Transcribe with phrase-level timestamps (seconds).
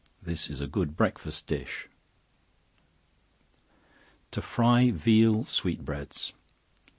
[0.19, 1.87] This is a good breakfast dish.
[4.31, 6.33] To Fry Veal Sweet Breads.